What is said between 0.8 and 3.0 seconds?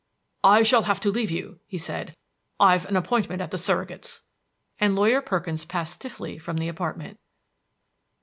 have to leave you," he said; "I've an